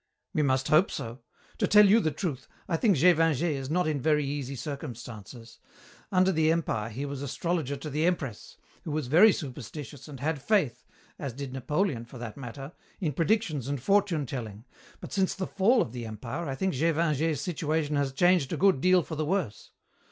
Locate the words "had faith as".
10.19-11.33